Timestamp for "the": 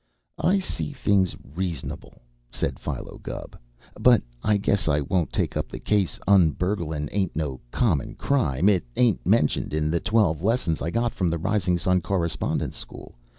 5.69-5.77, 9.91-9.99, 11.29-11.37